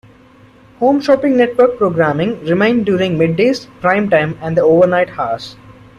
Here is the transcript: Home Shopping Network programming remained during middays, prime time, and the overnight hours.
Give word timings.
Home 0.79 0.99
Shopping 0.99 1.37
Network 1.37 1.77
programming 1.77 2.43
remained 2.43 2.87
during 2.87 3.17
middays, 3.19 3.67
prime 3.81 4.09
time, 4.09 4.35
and 4.41 4.57
the 4.57 4.63
overnight 4.63 5.09
hours. 5.19 5.57